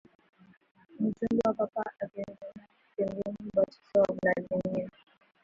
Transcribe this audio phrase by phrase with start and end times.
[1.01, 2.63] mjumbe wa Papa akinuna
[2.95, 4.89] pembeni Ubatizo wa Vladimir